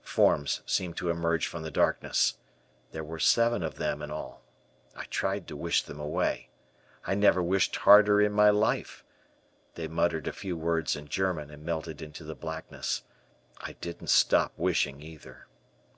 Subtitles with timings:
[0.00, 2.38] Forms seemed to emerge from the darkness.
[2.92, 4.40] There were seven of them in all.
[4.96, 6.48] I tried to wish them away.
[7.06, 9.04] I never wished harder in my life.
[9.74, 13.02] They muttered a few words in German and melted into the blackness.
[13.58, 15.48] I didn't stop wishing either.